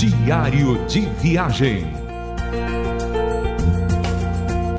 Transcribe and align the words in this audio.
Diário 0.00 0.82
de 0.86 1.00
Viagem. 1.20 1.84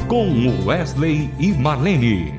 Com 0.08 0.66
Wesley 0.66 1.29
e 1.38 1.51
Marlene. 1.51 2.33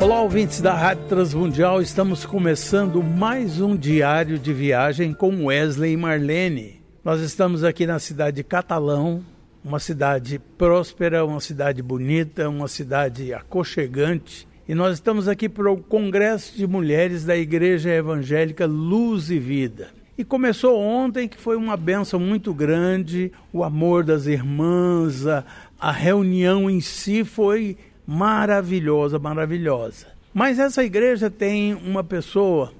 Olá, 0.00 0.22
ouvintes 0.22 0.62
da 0.62 0.72
Rádio 0.72 1.04
Transmundial. 1.08 1.82
Estamos 1.82 2.24
começando 2.24 3.02
mais 3.02 3.60
um 3.60 3.76
diário 3.76 4.38
de 4.38 4.54
viagem 4.54 5.12
com 5.12 5.44
Wesley 5.44 5.92
e 5.92 5.96
Marlene. 5.98 6.80
Nós 7.04 7.20
estamos 7.20 7.62
aqui 7.62 7.86
na 7.86 7.98
cidade 7.98 8.36
de 8.36 8.44
Catalão, 8.44 9.22
uma 9.62 9.78
cidade 9.78 10.38
próspera, 10.56 11.22
uma 11.22 11.40
cidade 11.40 11.82
bonita, 11.82 12.48
uma 12.48 12.66
cidade 12.66 13.34
aconchegante 13.34 14.50
e 14.68 14.74
nós 14.74 14.94
estamos 14.94 15.26
aqui 15.26 15.48
para 15.48 15.70
o 15.70 15.76
Congresso 15.76 16.56
de 16.56 16.66
Mulheres 16.66 17.24
da 17.24 17.36
Igreja 17.36 17.90
Evangélica 17.90 18.64
Luz 18.64 19.30
e 19.30 19.38
Vida. 19.38 19.90
E 20.16 20.24
começou 20.24 20.78
ontem, 20.78 21.26
que 21.26 21.36
foi 21.36 21.56
uma 21.56 21.76
benção 21.76 22.20
muito 22.20 22.54
grande, 22.54 23.32
o 23.52 23.64
amor 23.64 24.04
das 24.04 24.26
irmãs, 24.26 25.26
a, 25.26 25.44
a 25.80 25.90
reunião 25.90 26.70
em 26.70 26.80
si 26.80 27.24
foi 27.24 27.76
maravilhosa, 28.06 29.18
maravilhosa. 29.18 30.06
Mas 30.32 30.58
essa 30.58 30.84
igreja 30.84 31.28
tem 31.28 31.74
uma 31.74 32.04
pessoa 32.04 32.72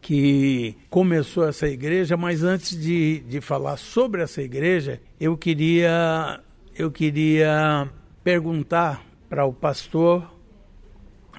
que 0.00 0.74
começou 0.90 1.46
essa 1.46 1.68
igreja, 1.68 2.16
mas 2.16 2.42
antes 2.42 2.76
de, 2.76 3.20
de 3.20 3.40
falar 3.40 3.76
sobre 3.76 4.22
essa 4.22 4.42
igreja, 4.42 5.00
eu 5.20 5.36
queria, 5.36 6.40
eu 6.76 6.90
queria 6.90 7.88
perguntar 8.24 9.04
para 9.28 9.44
o 9.44 9.52
pastor 9.52 10.37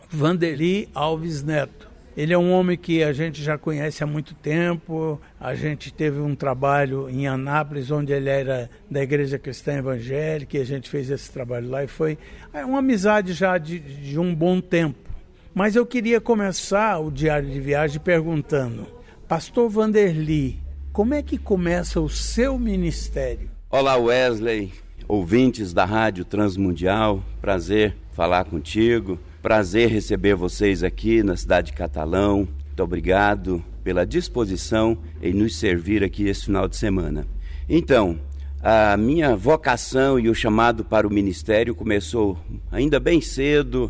Vanderly 0.09 0.89
Alves 0.93 1.43
Neto. 1.43 1.87
Ele 2.17 2.33
é 2.33 2.37
um 2.37 2.51
homem 2.51 2.75
que 2.75 3.03
a 3.03 3.13
gente 3.13 3.41
já 3.41 3.57
conhece 3.57 4.03
há 4.03 4.07
muito 4.07 4.33
tempo. 4.33 5.21
A 5.39 5.55
gente 5.55 5.93
teve 5.93 6.19
um 6.19 6.35
trabalho 6.35 7.07
em 7.09 7.27
Anápolis, 7.27 7.91
onde 7.91 8.11
ele 8.11 8.29
era 8.29 8.69
da 8.89 9.01
Igreja 9.01 9.37
Cristã 9.39 9.77
Evangélica, 9.77 10.57
e 10.57 10.61
a 10.61 10.65
gente 10.65 10.89
fez 10.89 11.09
esse 11.09 11.31
trabalho 11.31 11.69
lá 11.69 11.83
e 11.83 11.87
foi 11.87 12.17
é 12.51 12.65
uma 12.65 12.79
amizade 12.79 13.33
já 13.33 13.57
de, 13.57 13.79
de 13.79 14.19
um 14.19 14.33
bom 14.33 14.59
tempo. 14.59 14.97
Mas 15.53 15.75
eu 15.75 15.85
queria 15.85 16.19
começar 16.19 16.99
o 16.99 17.11
diário 17.11 17.49
de 17.49 17.59
viagem 17.59 18.01
perguntando: 18.01 18.87
Pastor 19.27 19.69
Vanderly, 19.69 20.59
como 20.91 21.13
é 21.13 21.21
que 21.21 21.37
começa 21.37 22.01
o 22.01 22.09
seu 22.09 22.57
ministério? 22.59 23.49
Olá, 23.69 23.95
Wesley, 23.95 24.73
ouvintes 25.07 25.71
da 25.71 25.85
Rádio 25.85 26.25
Transmundial, 26.25 27.23
prazer 27.39 27.95
falar 28.11 28.43
contigo. 28.45 29.17
Prazer 29.41 29.89
receber 29.89 30.35
vocês 30.35 30.83
aqui 30.83 31.23
na 31.23 31.37
cidade 31.37 31.67
de 31.67 31.77
Catalão. 31.77 32.45
Muito 32.65 32.83
obrigado 32.83 33.63
pela 33.81 34.05
disposição 34.05 34.97
em 35.21 35.33
nos 35.33 35.55
servir 35.55 36.03
aqui 36.03 36.27
esse 36.27 36.43
final 36.43 36.67
de 36.67 36.75
semana. 36.75 37.25
Então, 37.69 38.19
a 38.61 38.97
minha 38.97 39.37
vocação 39.37 40.19
e 40.19 40.27
o 40.27 40.35
chamado 40.35 40.83
para 40.83 41.07
o 41.07 41.09
ministério 41.09 41.73
começou 41.73 42.37
ainda 42.69 42.99
bem 42.99 43.21
cedo, 43.21 43.89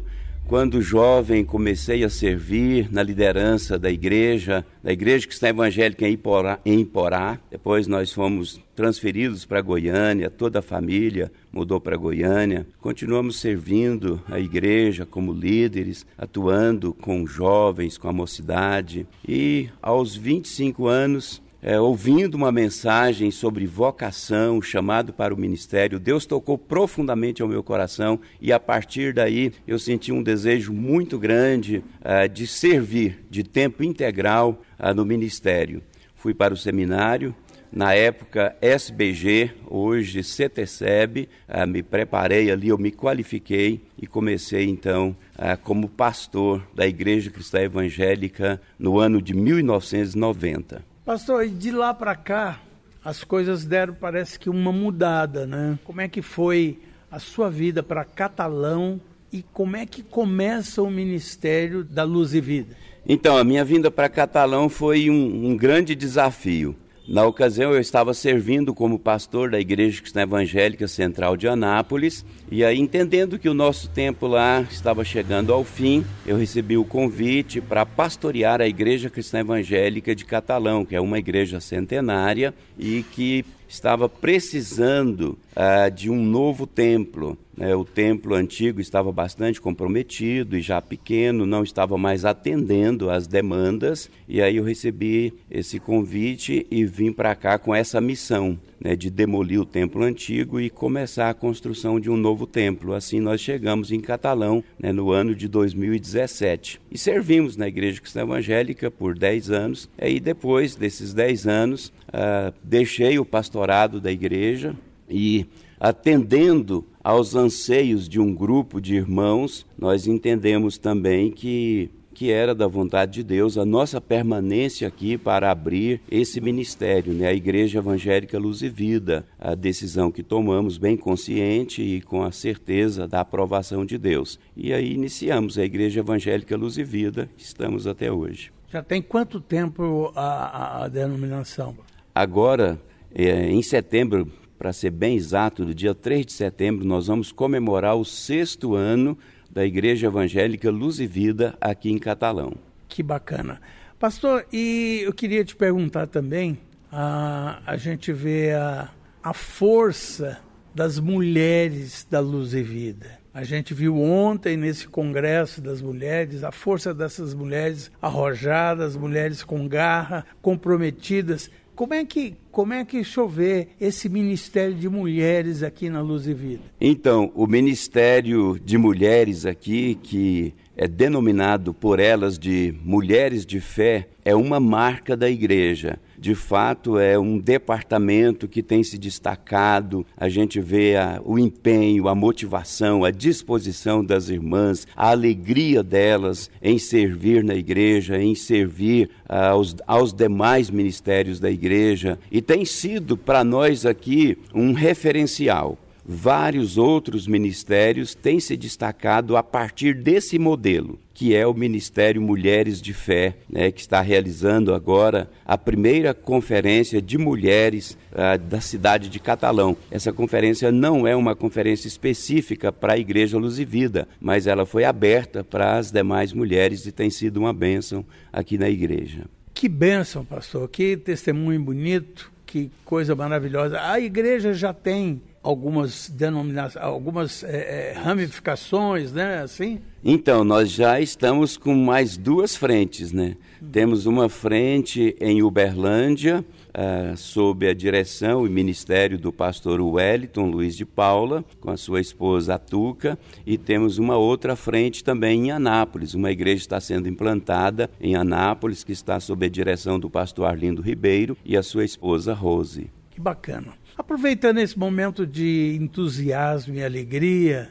quando 0.50 0.82
jovem, 0.82 1.46
comecei 1.46 2.04
a 2.04 2.10
servir 2.10 2.92
na 2.92 3.04
liderança 3.04 3.78
da 3.78 3.92
igreja, 3.92 4.66
da 4.84 4.92
igreja 4.92 5.28
que 5.28 5.34
está 5.34 5.48
evangélica 5.48 6.08
em 6.08 6.14
Iporá, 6.14 6.60
em 6.66 6.80
Iporá. 6.80 7.40
Depois 7.52 7.86
nós 7.86 8.12
fomos 8.12 8.60
transferidos 8.76 9.46
para 9.46 9.62
Goiânia, 9.62 10.28
toda 10.28 10.58
a 10.58 10.64
família 10.64 11.32
mudou 11.52 11.80
para 11.80 11.96
Goiânia. 11.96 12.66
Continuamos 12.82 13.40
servindo 13.40 14.20
a 14.28 14.40
igreja 14.40 15.06
como 15.06 15.32
líderes, 15.34 16.04
atuando 16.18 16.96
com 16.96 17.28
jovens, 17.28 17.96
com 17.96 18.08
a 18.08 18.14
mocidade. 18.14 19.06
E 19.28 19.70
aos 19.80 20.16
25 20.16 20.88
anos, 20.88 21.40
é, 21.62 21.80
ouvindo 21.80 22.36
uma 22.36 22.52
mensagem 22.52 23.32
sobre 23.32 23.66
vocação, 23.66 24.62
chamado 24.62 25.12
para 25.12 25.34
o 25.34 25.38
ministério, 25.38 26.00
Deus 26.00 26.26
tocou 26.26 26.58
profundamente 26.58 27.42
ao 27.42 27.48
meu 27.48 27.62
coração 27.62 28.20
e 28.40 28.54
a 28.54 28.60
partir 28.60 29.14
daí 29.14 29.52
eu 29.68 29.78
senti 29.78 30.12
um 30.12 30.24
desejo 30.24 30.72
muito 30.74 31.20
grande 31.20 31.84
é, 32.02 32.28
de 32.28 32.48
servir 32.48 33.26
de 33.30 33.44
tempo 33.44 33.84
integral 33.84 34.62
é, 34.78 34.94
no 34.94 35.06
ministério. 35.06 35.82
Fui 36.16 36.34
para 36.34 36.54
o 36.54 36.58
seminário, 36.58 37.36
na 37.72 37.94
época 37.94 38.56
SBG, 38.62 39.52
hoje 39.68 40.22
CTCEB, 40.24 41.30
é, 41.48 41.66
me 41.66 41.84
preparei 41.84 42.50
ali, 42.50 42.70
eu 42.70 42.78
me 42.78 42.92
qualifiquei 42.92 43.82
e 44.02 44.08
comecei 44.08 44.66
então 44.66 45.16
como 45.64 45.88
pastor 45.88 46.68
da 46.74 46.86
Igreja 46.86 47.32
Cristã 47.32 47.62
Evangélica 47.62 48.60
no 48.78 49.00
ano 49.00 49.22
de 49.22 49.34
1990. 49.34 50.89
Pastor, 51.10 51.44
e 51.44 51.50
de 51.50 51.72
lá 51.72 51.92
para 51.92 52.16
cá, 52.16 52.60
as 53.04 53.24
coisas 53.24 53.66
deram, 53.66 53.96
parece 53.96 54.38
que 54.38 54.48
uma 54.48 54.72
mudada, 54.72 55.48
né? 55.48 55.80
Como 55.84 56.00
é 56.00 56.08
que 56.08 56.22
foi 56.22 56.78
a 57.10 57.18
sua 57.18 57.50
vida 57.50 57.82
para 57.82 58.06
Catalão 58.06 59.02
e 59.34 59.42
como 59.42 59.76
é 59.76 59.88
que 59.88 60.04
começa 60.04 60.84
o 60.84 60.92
ministério 60.92 61.84
da 61.84 62.04
Luz 62.04 62.36
e 62.36 62.40
Vida? 62.40 62.78
Então, 63.08 63.40
a 63.40 63.44
minha 63.44 63.66
vinda 63.66 63.90
para 63.90 64.08
Catalão 64.08 64.70
foi 64.70 65.10
um, 65.10 65.48
um 65.48 65.58
grande 65.58 65.96
desafio. 65.96 66.76
Na 67.12 67.26
ocasião, 67.26 67.74
eu 67.74 67.82
estava 67.82 68.14
servindo 68.14 68.72
como 68.72 69.00
pastor 69.00 69.50
da 69.50 69.60
Igreja 69.60 70.00
Cristã 70.00 70.22
Evangélica 70.22 70.88
Central 70.88 71.36
de 71.36 71.48
Anápolis, 71.48 72.24
e 72.52 72.64
aí, 72.64 72.78
entendendo 72.78 73.40
que 73.40 73.50
o 73.50 73.54
nosso 73.56 73.90
tempo 73.90 74.28
lá 74.28 74.62
estava 74.70 75.04
chegando 75.04 75.52
ao 75.52 75.64
fim, 75.64 76.06
eu 76.24 76.38
recebi 76.38 76.78
o 76.78 76.86
convite 76.86 77.60
para 77.60 77.84
pastorear 77.84 78.62
a 78.62 78.68
Igreja 78.68 79.10
Cristã 79.10 79.40
Evangélica 79.40 80.16
de 80.16 80.24
Catalão, 80.24 80.86
que 80.86 80.96
é 80.96 81.02
uma 81.02 81.18
igreja 81.18 81.60
centenária 81.60 82.54
e 82.78 83.02
que 83.02 83.44
estava 83.70 84.10
precisando 84.10 85.38
uh, 85.56 85.92
de 85.92 86.10
um 86.10 86.22
novo 86.22 86.66
templo. 86.66 87.38
Né? 87.56 87.76
O 87.76 87.86
templo 87.86 88.34
antigo 88.34 88.82
estava 88.82 89.12
bastante 89.12 89.62
comprometido 89.62 90.58
e 90.58 90.62
já 90.62 90.82
pequeno, 90.82 91.46
não 91.46 91.64
estava 91.64 91.96
mais 91.96 92.26
atendendo 92.26 93.12
às 93.12 93.28
demandas. 93.28 94.10
E 94.28 94.42
aí 94.42 94.58
eu 94.58 94.64
recebi 94.64 95.36
esse 95.52 95.80
convite 95.80 96.66
e 96.72 96.84
vim 96.84 97.14
para 97.14 97.36
cá 97.36 97.60
com 97.60 97.74
essa 97.74 98.02
missão 98.02 98.58
né, 98.80 98.96
de 98.96 99.10
demolir 99.10 99.60
o 99.60 99.66
templo 99.66 100.04
antigo 100.04 100.60
e 100.60 100.70
começar 100.70 101.30
a 101.30 101.34
construção 101.34 102.00
de 102.00 102.10
um 102.10 102.18
novo 102.18 102.48
templo. 102.48 102.94
Assim 102.94 103.20
nós 103.20 103.42
chegamos 103.42 103.92
em 103.92 104.00
Catalão 104.00 104.64
né, 104.80 104.92
no 104.92 105.12
ano 105.12 105.36
de 105.36 105.48
2017 105.48 106.80
e 106.92 106.98
servimos 106.98 107.58
na 107.58 107.68
Igreja 107.68 108.02
Cristã 108.02 108.22
Evangélica 108.22 108.90
por 108.90 109.18
10 109.18 109.52
anos. 109.52 109.90
E 110.02 110.20
depois 110.20 110.76
desses 110.76 111.14
10 111.14 111.48
anos, 111.48 111.88
uh, 112.08 112.54
deixei 112.64 113.20
o 113.20 113.26
pastorado 113.26 114.00
da 114.00 114.12
igreja 114.12 114.76
e 115.10 115.46
atendendo 115.80 116.86
aos 117.04 117.36
anseios 117.36 118.08
de 118.08 118.20
um 118.20 118.36
grupo 118.36 118.82
de 118.82 118.96
irmãos, 118.96 119.66
nós 119.78 120.06
entendemos 120.06 120.78
também 120.78 121.32
que 121.32 121.90
que 122.20 122.30
era 122.30 122.54
da 122.54 122.68
vontade 122.68 123.14
de 123.14 123.24
Deus 123.24 123.58
a 123.58 123.64
nossa 123.64 124.02
permanência 124.02 124.86
aqui 124.86 125.18
para 125.18 125.50
abrir 125.50 126.02
esse 126.12 126.42
ministério, 126.42 127.14
né? 127.14 127.30
a 127.30 127.34
Igreja 127.34 127.80
Evangélica 127.80 128.38
Luz 128.38 128.62
e 128.62 128.68
Vida, 128.68 129.26
a 129.40 129.56
decisão 129.56 130.12
que 130.12 130.22
tomamos 130.22 130.78
bem 130.78 130.98
consciente 130.98 131.82
e 131.82 132.02
com 132.02 132.22
a 132.22 132.30
certeza 132.30 133.08
da 133.08 133.22
aprovação 133.22 133.86
de 133.86 133.98
Deus. 133.98 134.38
E 134.54 134.74
aí 134.74 134.92
iniciamos 134.92 135.58
a 135.58 135.64
Igreja 135.64 136.02
Evangélica 136.02 136.58
Luz 136.58 136.78
e 136.78 136.84
Vida, 136.84 137.30
estamos 137.38 137.88
até 137.88 138.12
hoje. 138.12 138.52
Já 138.70 138.84
tem 138.84 139.02
quanto 139.02 139.40
tempo 139.40 140.12
a, 140.14 140.84
a, 140.84 140.88
denominação? 140.90 141.74
Agora, 142.14 142.78
é, 143.16 143.50
em 143.50 143.62
setembro, 143.62 144.30
para 144.58 144.74
ser 144.74 144.90
bem 144.90 145.16
exato, 145.16 145.64
no 145.64 145.74
dia 145.74 145.96
3 145.96 146.26
de 146.26 146.34
setembro, 146.34 146.86
nós 146.86 147.08
vamos 147.08 147.32
comemorar 147.32 147.96
o 147.96 148.04
sexto 148.04 148.76
ano 148.76 149.18
da 149.52 149.66
Igreja 149.66 150.08
Evangélica 150.08 150.70
Luz 150.70 151.00
e 151.00 151.08
Vida 151.08 151.58
aqui 151.60 151.92
em 151.92 151.98
Catalão. 151.98 152.54
Que 152.88 153.02
bacana. 153.04 153.60
Pastor, 154.00 154.46
e 154.52 155.02
eu 155.04 155.14
queria 155.14 155.44
te 155.44 155.56
perguntar 155.56 156.08
também, 156.08 156.58
a, 156.92 157.62
a 157.66 157.78
gente 157.78 158.14
vê 158.14 158.54
a, 158.54 158.90
a 159.22 159.34
força 159.34 160.40
das 160.74 161.00
mulheres 161.00 162.08
da 162.10 162.20
Luz 162.20 162.54
e 162.54 162.64
Vida. 162.64 163.20
A 163.34 163.44
gente 163.44 163.74
viu 163.74 163.98
ontem 163.98 164.58
nesse 164.58 164.88
congresso 164.88 165.62
das 165.62 165.82
mulheres 165.82 166.44
a 166.44 166.52
força 166.52 166.94
dessas 166.94 167.34
mulheres 167.34 167.92
arrojadas, 168.02 168.96
mulheres 168.96 169.44
com 169.44 169.68
garra, 169.68 170.26
comprometidas. 170.42 171.50
Como 171.80 171.94
é 171.94 172.04
que 172.04 172.36
como 172.52 172.74
é 172.74 172.84
que 172.84 173.06
chover 173.06 173.70
esse 173.80 174.10
Ministério 174.10 174.76
de 174.76 174.90
Mulheres 174.90 175.64
aqui 175.64 175.90
na 175.90 176.02
Luz 176.02 176.28
e 176.28 176.34
Vida? 176.34 176.64
Então, 176.82 177.32
o 177.34 177.48
Ministério 177.48 178.60
de 178.60 178.78
Mulheres 178.78 179.46
aqui, 179.46 179.96
que 180.04 180.54
é 180.76 180.90
denominado 180.90 181.74
por 181.74 182.02
elas 182.02 182.38
de 182.38 182.76
Mulheres 182.84 183.46
de 183.46 183.62
Fé, 183.62 184.10
é 184.26 184.36
uma 184.36 184.60
marca 184.60 185.16
da 185.16 185.30
igreja. 185.30 185.98
De 186.20 186.36
fato, 186.36 187.00
é 187.00 187.18
um 187.18 187.40
departamento 187.40 188.46
que 188.46 188.62
tem 188.62 188.84
se 188.84 188.98
destacado. 188.98 190.06
A 190.18 190.28
gente 190.28 190.60
vê 190.60 190.98
a, 190.98 191.22
o 191.24 191.40
empenho, 191.40 192.10
a 192.10 192.14
motivação, 192.14 193.06
a 193.06 193.12
disposição 193.12 194.04
das 194.04 194.28
irmãs, 194.28 194.86
a 194.98 195.12
alegria 195.12 195.82
delas 195.82 196.52
em 196.62 196.78
servir 196.78 197.42
na 197.42 197.56
igreja, 197.56 198.22
em 198.22 198.36
servir 198.36 199.10
uh, 199.30 199.34
aos, 199.52 199.76
aos 199.88 200.14
demais 200.14 200.70
ministérios 200.70 201.40
da 201.40 201.50
igreja. 201.50 202.20
E 202.30 202.42
tem 202.42 202.66
sido 202.66 203.16
para 203.16 203.42
nós 203.42 203.86
aqui 203.86 204.38
um 204.54 204.74
referencial 204.74 205.78
vários 206.12 206.76
outros 206.76 207.28
ministérios 207.28 208.16
têm 208.16 208.40
se 208.40 208.58
destacado 208.58 209.38
a 209.38 209.44
partir 209.44 209.94
desse 209.94 210.40
modelo, 210.40 210.98
que 211.14 211.36
é 211.36 211.46
o 211.46 211.54
Ministério 211.54 212.20
Mulheres 212.20 212.82
de 212.82 212.96
Fé, 212.96 213.36
né, 213.48 213.72
que 213.72 213.80
está 213.80 214.02
realizando 214.02 214.74
agora 214.74 215.30
a 215.46 215.56
primeira 215.56 216.12
conferência 216.12 217.00
de 217.00 217.16
mulheres 217.16 217.96
uh, 218.12 218.40
da 218.40 218.60
cidade 218.60 219.08
de 219.08 219.20
Catalão. 219.20 219.78
Essa 219.92 220.12
conferência 220.12 220.72
não 220.72 221.06
é 221.06 221.16
uma 221.16 221.36
conferência 221.36 221.88
específica 221.88 222.72
para 222.72 222.94
a 222.94 222.98
Igreja 222.98 223.38
Luz 223.38 223.60
e 223.60 223.66
Vida, 223.66 224.08
mas 224.20 224.48
ela 224.48 224.66
foi 224.66 224.86
aberta 224.86 225.44
para 225.44 225.78
as 225.78 225.92
demais 225.92 226.34
mulheres 226.34 226.88
e 226.88 226.92
tem 226.92 227.12
sido 227.12 227.38
uma 227.38 227.54
bênção 227.54 228.04
aqui 228.34 228.58
na 228.58 228.68
igreja. 228.68 229.26
Que 229.54 229.70
bênção, 229.70 230.26
pastor, 230.26 230.68
que 230.70 230.98
testemunho 230.98 231.62
bonito, 231.62 232.32
que 232.48 232.72
coisa 232.84 233.16
maravilhosa. 233.16 233.80
A 233.80 234.00
igreja 234.00 234.56
já 234.56 234.74
tem 234.74 235.22
algumas 235.42 236.10
denominações, 236.10 236.84
algumas 236.84 237.44
é, 237.44 237.92
é, 237.92 237.94
ramificações, 237.94 239.12
né? 239.12 239.40
Assim? 239.40 239.80
Então, 240.04 240.44
nós 240.44 240.72
já 240.72 241.00
estamos 241.00 241.58
com 241.58 241.74
mais 241.76 242.18
duas 242.18 242.56
frentes, 242.56 243.12
né? 243.12 243.36
Temos 243.72 244.06
uma 244.06 244.30
frente 244.30 245.16
em 245.20 245.42
Uberlândia, 245.44 246.44
uh, 246.70 247.18
sob 247.18 247.68
a 247.68 247.74
direção 247.74 248.46
e 248.46 248.50
ministério 248.50 249.18
do 249.18 249.34
pastor 249.34 249.82
Wellington 249.82 250.46
Luiz 250.46 250.76
de 250.76 250.86
Paula, 250.86 251.44
com 251.60 251.70
a 251.70 251.78
sua 251.78 252.00
esposa 252.00 252.56
Atuca, 252.56 253.20
e 253.46 253.58
temos 253.58 253.98
uma 253.98 254.18
outra 254.18 254.56
frente 254.56 255.04
também 255.04 255.48
em 255.48 255.52
Anápolis. 255.52 256.14
Uma 256.14 256.32
igreja 256.32 256.64
está 256.64 256.80
sendo 256.80 257.10
implantada 257.10 257.90
em 258.00 258.16
Anápolis, 258.16 258.84
que 258.84 258.94
está 258.94 259.20
sob 259.20 259.46
a 259.46 259.50
direção 259.50 260.00
do 260.00 260.10
pastor 260.10 260.46
Arlindo 260.46 260.82
Ribeiro 260.82 261.38
e 261.44 261.58
a 261.58 261.64
sua 261.64 261.84
esposa 261.84 262.34
Rose. 262.34 262.90
Que 263.20 263.24
bacana. 263.24 263.74
Aproveitando 263.98 264.60
esse 264.60 264.80
momento 264.80 265.28
de 265.28 265.78
entusiasmo 265.80 266.74
e 266.76 266.84
alegria, 266.84 267.70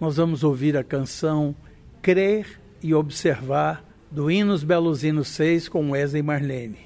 nós 0.00 0.16
vamos 0.16 0.44
ouvir 0.44 0.76
a 0.76 0.84
canção 0.84 1.56
Crer 2.00 2.60
e 2.80 2.94
Observar 2.94 3.84
do 4.08 4.30
Hinos 4.30 4.62
Beluzinos 4.62 5.26
6 5.28 5.68
com 5.68 5.90
Wesley 5.90 6.22
Marlene. 6.22 6.85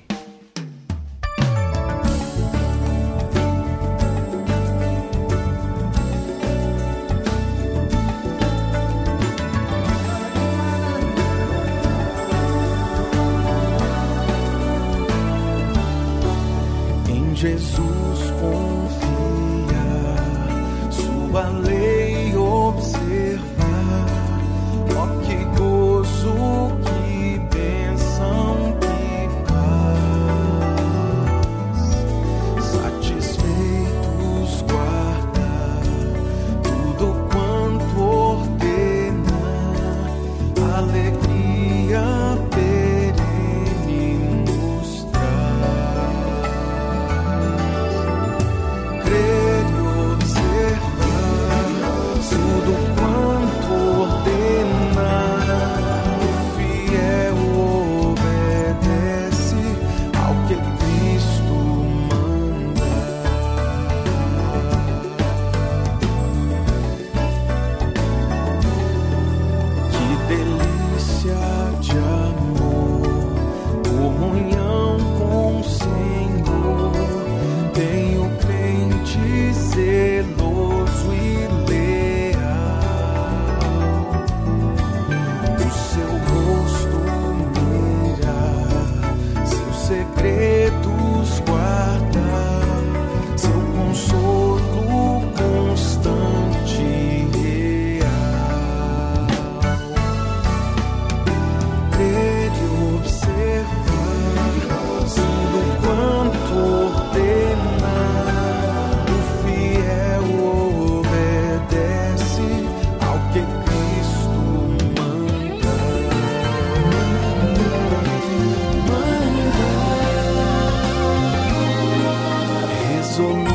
so 123.21 123.50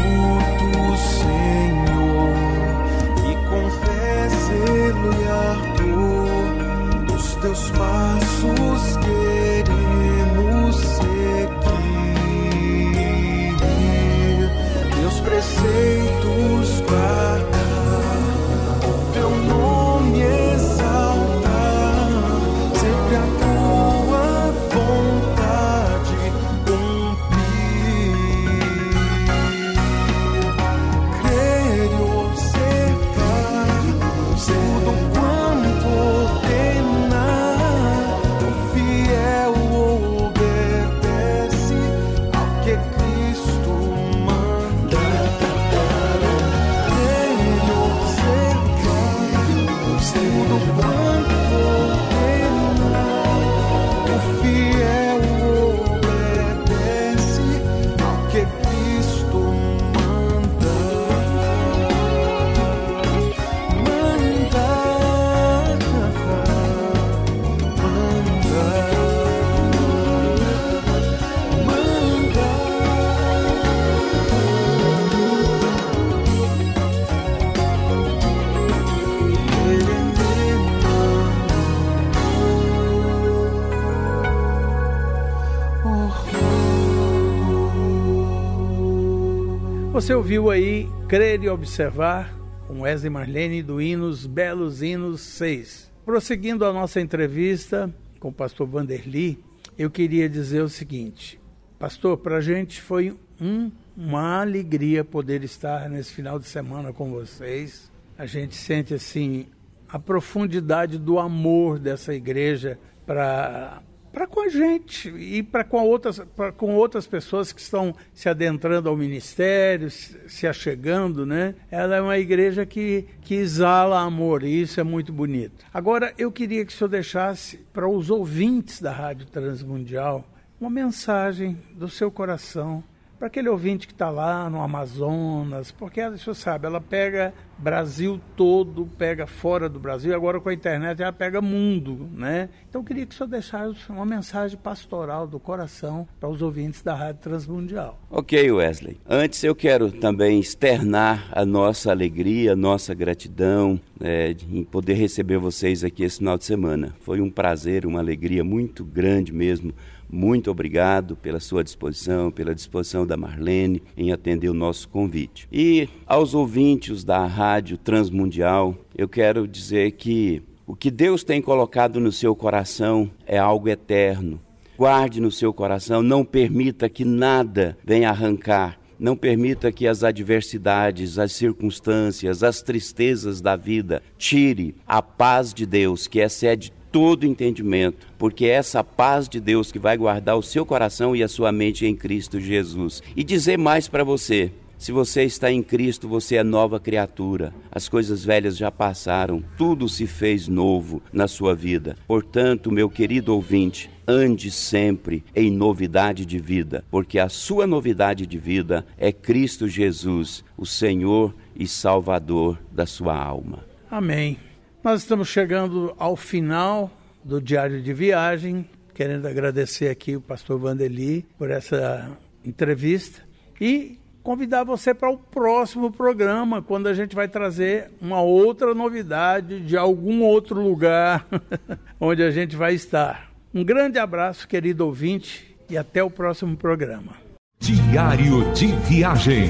Você 90.05 90.13
ouviu 90.13 90.51
aí 90.51 90.87
Crer 91.09 91.41
e 91.41 91.49
Observar 91.49 92.31
com 92.67 92.81
Wesley 92.81 93.09
Marlene 93.09 93.63
do 93.63 93.81
Hinos 93.81 94.27
Belos 94.27 94.83
Hinos 94.83 95.19
6. 95.21 95.91
Prosseguindo 96.05 96.63
a 96.63 96.71
nossa 96.71 97.01
entrevista 97.01 97.91
com 98.19 98.29
o 98.29 98.31
pastor 98.31 98.67
Vanderly, 98.67 99.43
eu 99.75 99.89
queria 99.89 100.29
dizer 100.29 100.61
o 100.61 100.69
seguinte: 100.69 101.41
Pastor, 101.79 102.19
para 102.19 102.37
a 102.37 102.41
gente 102.41 102.79
foi 102.83 103.17
um, 103.41 103.71
uma 103.97 104.41
alegria 104.41 105.03
poder 105.03 105.43
estar 105.43 105.89
nesse 105.89 106.13
final 106.13 106.37
de 106.37 106.45
semana 106.45 106.93
com 106.93 107.09
vocês. 107.09 107.91
A 108.15 108.27
gente 108.27 108.53
sente 108.53 108.93
assim 108.93 109.47
a 109.89 109.97
profundidade 109.97 110.99
do 110.99 111.17
amor 111.17 111.79
dessa 111.79 112.13
igreja 112.13 112.77
para 113.07 113.81
para 114.15 114.25
com 114.25 114.39
a 114.39 114.47
gente 114.47 115.09
e 115.09 115.43
para 115.43 115.65
com 115.65 115.83
outras 115.83 116.19
pra, 116.37 116.49
com 116.49 116.73
outras 116.73 117.05
pessoas 117.05 117.51
que 117.51 117.59
estão 117.59 117.93
se 118.13 118.29
adentrando 118.29 118.87
ao 118.87 118.95
ministério, 118.95 119.91
se, 119.91 120.47
achegando, 120.47 121.25
né? 121.25 121.53
Ela 121.69 121.97
é 121.97 122.01
uma 122.01 122.17
igreja 122.17 122.65
que 122.65 123.05
que 123.21 123.35
exala 123.35 123.99
amor 123.99 124.43
e 124.43 124.61
isso 124.61 124.79
é 124.79 124.83
muito 124.83 125.11
bonito. 125.11 125.65
Agora 125.73 126.13
eu 126.17 126.31
queria 126.31 126.65
que 126.65 126.71
o 126.71 126.75
senhor 126.75 126.87
deixasse 126.87 127.57
para 127.73 127.89
os 127.89 128.09
ouvintes 128.09 128.81
da 128.81 128.93
Rádio 128.93 129.25
Transmundial 129.25 130.25
uma 130.61 130.69
mensagem 130.69 131.57
do 131.73 131.89
seu 131.89 132.09
coração 132.09 132.81
para 133.19 133.27
aquele 133.27 133.49
ouvinte 133.49 133.85
que 133.85 133.93
está 133.93 134.09
lá 134.09 134.49
no 134.49 134.61
Amazonas, 134.61 135.71
porque 135.71 135.99
ela, 135.99 136.17
você 136.17 136.33
sabe, 136.33 136.67
ela 136.67 136.79
pega 136.79 137.33
Brasil 137.57 138.19
todo, 138.35 138.85
pega 138.97 139.25
fora 139.25 139.69
do 139.69 139.79
Brasil, 139.79 140.13
agora 140.13 140.39
com 140.39 140.49
a 140.49 140.53
internet 140.53 141.01
ela 141.01 141.11
pega 141.13 141.41
mundo, 141.41 142.09
né? 142.13 142.49
Então 142.69 142.81
eu 142.81 142.85
queria 142.85 143.05
que 143.05 143.13
o 143.13 143.17
senhor 143.17 143.29
deixasse 143.29 143.89
uma 143.89 144.05
mensagem 144.05 144.57
pastoral 144.57 145.25
do 145.25 145.39
coração 145.39 146.07
para 146.19 146.29
os 146.29 146.41
ouvintes 146.41 146.81
da 146.81 146.93
Rádio 146.93 147.21
Transmundial. 147.21 147.99
Ok, 148.09 148.51
Wesley. 148.51 148.99
Antes 149.07 149.43
eu 149.43 149.55
quero 149.55 149.91
também 149.91 150.39
externar 150.39 151.29
a 151.31 151.45
nossa 151.45 151.91
alegria, 151.91 152.53
a 152.53 152.55
nossa 152.55 152.93
gratidão 152.93 153.79
é, 154.01 154.35
em 154.49 154.63
poder 154.63 154.93
receber 154.93 155.37
vocês 155.37 155.83
aqui 155.83 156.03
esse 156.03 156.17
final 156.17 156.37
de 156.37 156.45
semana. 156.45 156.93
Foi 156.99 157.21
um 157.21 157.29
prazer, 157.29 157.85
uma 157.85 157.99
alegria 157.99 158.43
muito 158.43 158.83
grande 158.83 159.31
mesmo 159.31 159.73
muito 160.09 160.49
obrigado 160.51 161.15
pela 161.15 161.39
sua 161.39 161.63
disposição, 161.63 162.31
pela 162.31 162.55
disposição 162.55 163.05
da 163.05 163.17
Marlene 163.17 163.83
em 163.97 164.11
atender 164.11 164.49
o 164.49 164.53
nosso 164.53 164.87
convite. 164.87 165.47
E 165.51 165.89
aos 166.05 166.33
ouvintes 166.33 167.03
da 167.03 167.25
Rádio 167.25 167.77
Transmundial, 167.77 168.75
eu 168.95 169.07
quero 169.07 169.47
dizer 169.47 169.91
que 169.91 170.41
o 170.65 170.75
que 170.75 170.89
Deus 170.89 171.23
tem 171.23 171.41
colocado 171.41 171.99
no 171.99 172.11
seu 172.11 172.35
coração 172.35 173.09
é 173.25 173.37
algo 173.37 173.69
eterno. 173.69 174.39
Guarde 174.77 175.21
no 175.21 175.31
seu 175.31 175.53
coração, 175.53 176.01
não 176.01 176.25
permita 176.25 176.89
que 176.89 177.05
nada 177.05 177.77
venha 177.83 178.09
arrancar 178.09 178.79
não 178.97 179.15
permita 179.15 179.71
que 179.71 179.87
as 179.87 180.03
adversidades, 180.03 181.19
as 181.19 181.33
circunstâncias, 181.33 182.43
as 182.43 182.61
tristezas 182.61 183.41
da 183.41 183.55
vida 183.55 184.01
tire 184.17 184.75
a 184.87 185.01
paz 185.01 185.53
de 185.53 185.65
Deus, 185.65 186.07
que 186.07 186.19
excede 186.19 186.71
todo 186.95 187.25
entendimento, 187.25 188.07
porque 188.17 188.45
é 188.45 188.51
essa 188.51 188.81
paz 188.81 189.27
de 189.27 189.41
Deus 189.41 189.69
que 189.69 189.77
vai 189.77 189.97
guardar 189.97 190.37
o 190.37 190.41
seu 190.41 190.65
coração 190.65 191.13
e 191.13 191.21
a 191.21 191.27
sua 191.27 191.51
mente 191.51 191.85
em 191.85 191.93
Cristo 191.93 192.39
Jesus. 192.39 193.03
E 193.17 193.21
dizer 193.21 193.57
mais 193.57 193.89
para 193.89 194.01
você: 194.01 194.49
se 194.77 194.93
você 194.93 195.23
está 195.23 195.51
em 195.51 195.61
Cristo, 195.61 196.07
você 196.07 196.37
é 196.37 196.43
nova 196.43 196.79
criatura. 196.79 197.53
As 197.69 197.89
coisas 197.89 198.23
velhas 198.23 198.55
já 198.55 198.71
passaram, 198.71 199.43
tudo 199.57 199.89
se 199.89 200.07
fez 200.07 200.47
novo 200.47 201.03
na 201.11 201.27
sua 201.27 201.53
vida. 201.53 201.97
Portanto, 202.07 202.71
meu 202.71 202.89
querido 202.89 203.35
ouvinte, 203.35 203.89
ande 204.07 204.49
sempre 204.49 205.21
em 205.35 205.51
novidade 205.51 206.25
de 206.25 206.39
vida, 206.39 206.85
porque 206.89 207.19
a 207.19 207.27
sua 207.27 207.67
novidade 207.67 208.25
de 208.25 208.37
vida 208.37 208.85
é 208.97 209.11
Cristo 209.11 209.67
Jesus, 209.67 210.45
o 210.55 210.65
Senhor 210.65 211.35
e 211.53 211.67
Salvador 211.67 212.57
da 212.71 212.85
sua 212.85 213.21
alma. 213.21 213.65
Amém. 213.91 214.37
Nós 214.85 215.01
estamos 215.01 215.29
chegando 215.29 215.95
ao 215.97 216.15
final 216.15 216.91
do 217.23 217.41
Diário 217.41 217.81
de 217.81 217.91
Viagem, 217.91 218.69
querendo 218.93 219.27
agradecer 219.27 219.89
aqui 219.89 220.15
o 220.15 220.21
pastor 220.21 220.59
Vandeli 220.59 221.25
por 221.39 221.49
essa 221.49 222.07
entrevista 222.45 223.23
e 223.59 223.97
convidar 224.21 224.63
você 224.63 224.93
para 224.93 225.09
o 225.09 225.17
próximo 225.17 225.91
programa, 225.91 226.61
quando 226.61 226.85
a 226.85 226.93
gente 226.93 227.15
vai 227.15 227.27
trazer 227.27 227.89
uma 227.99 228.21
outra 228.21 228.75
novidade 228.75 229.59
de 229.61 229.75
algum 229.75 230.21
outro 230.21 230.61
lugar 230.61 231.25
onde 231.99 232.21
a 232.21 232.29
gente 232.29 232.55
vai 232.55 232.75
estar. 232.75 233.31
Um 233.51 233.63
grande 233.63 233.97
abraço, 233.97 234.47
querido 234.47 234.85
ouvinte, 234.85 235.57
e 235.67 235.75
até 235.75 236.03
o 236.03 236.11
próximo 236.11 236.55
programa. 236.55 237.13
Diário 237.59 238.53
de 238.53 238.67
Viagem 238.87 239.49